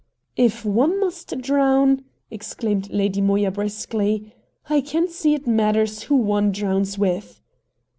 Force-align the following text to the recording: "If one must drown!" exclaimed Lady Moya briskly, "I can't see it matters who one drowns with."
"If 0.35 0.65
one 0.65 0.99
must 0.99 1.37
drown!" 1.41 2.05
exclaimed 2.31 2.89
Lady 2.89 3.21
Moya 3.21 3.51
briskly, 3.51 4.33
"I 4.67 4.81
can't 4.81 5.11
see 5.11 5.35
it 5.35 5.45
matters 5.45 6.01
who 6.01 6.15
one 6.15 6.51
drowns 6.51 6.97
with." 6.97 7.39